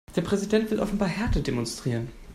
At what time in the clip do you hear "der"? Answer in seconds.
0.15-0.23